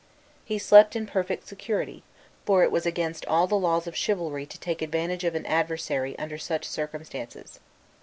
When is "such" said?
6.39-6.67